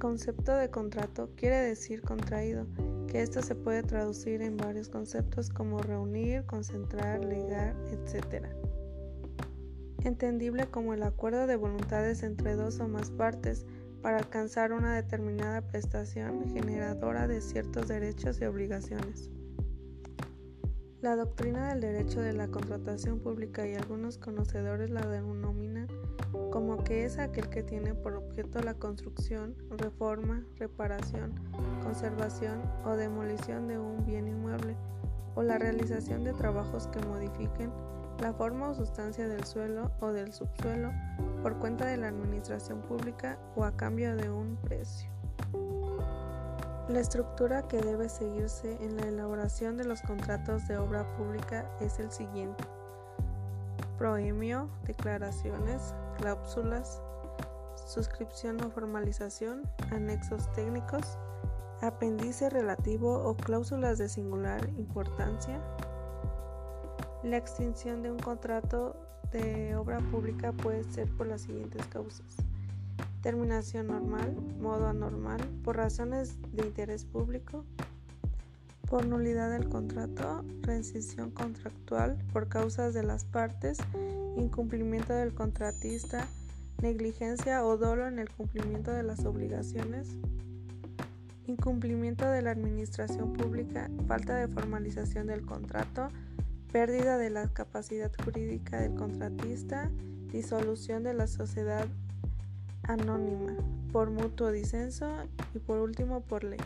[0.00, 2.66] concepto de contrato quiere decir contraído,
[3.06, 8.46] que esto se puede traducir en varios conceptos como reunir, concentrar, legar, etc.
[10.02, 13.66] Entendible como el acuerdo de voluntades entre dos o más partes
[14.00, 19.30] para alcanzar una determinada prestación generadora de ciertos derechos y obligaciones.
[21.02, 25.88] La doctrina del derecho de la contratación pública y algunos conocedores la denominan
[26.90, 31.32] que es aquel que tiene por objeto la construcción, reforma, reparación,
[31.84, 34.74] conservación o demolición de un bien inmueble
[35.36, 37.70] o la realización de trabajos que modifiquen
[38.18, 40.90] la forma o sustancia del suelo o del subsuelo
[41.44, 45.08] por cuenta de la administración pública o a cambio de un precio.
[46.88, 52.00] La estructura que debe seguirse en la elaboración de los contratos de obra pública es
[52.00, 52.64] el siguiente.
[53.96, 57.00] Proemio, declaraciones, cláusulas,
[57.86, 61.16] suscripción o formalización, anexos técnicos,
[61.80, 65.58] apéndice relativo o cláusulas de singular importancia.
[67.22, 68.96] La extinción de un contrato
[69.32, 72.36] de obra pública puede ser por las siguientes causas.
[73.22, 77.64] Terminación normal, modo anormal, por razones de interés público,
[78.90, 83.78] por nulidad del contrato, rescisión contractual por causas de las partes,
[84.36, 86.26] incumplimiento del contratista,
[86.82, 90.08] negligencia o dolo en el cumplimiento de las obligaciones,
[91.46, 96.08] incumplimiento de la administración pública, falta de formalización del contrato,
[96.72, 99.88] pérdida de la capacidad jurídica del contratista,
[100.32, 101.86] disolución de la sociedad
[102.82, 103.56] anónima,
[103.92, 105.08] por mutuo disenso
[105.54, 106.58] y por último por ley.